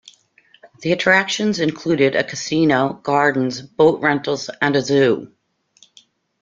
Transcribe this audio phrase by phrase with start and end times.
[0.81, 5.31] The attractions included a casino, gardens, boat rentals and a zoo.